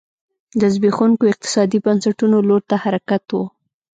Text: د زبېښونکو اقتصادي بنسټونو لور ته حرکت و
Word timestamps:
د 0.59 0.61
زبېښونکو 0.73 1.23
اقتصادي 1.31 1.79
بنسټونو 1.85 2.37
لور 2.47 2.61
ته 2.69 2.75
حرکت 2.83 3.25
و 3.31 3.35